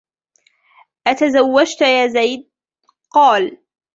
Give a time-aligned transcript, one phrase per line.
[1.07, 2.49] أَتَزَوَّجَتْ يَا زَيْدُ؟
[3.15, 3.57] قَالَ